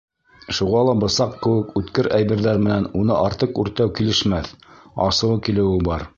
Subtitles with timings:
[0.59, 4.53] Шуға ла бысаҡ кеүек үткер әйберҙәр менән уны артыҡ үртәү килешмәҫ,
[5.11, 6.09] асыуы килеүе бар.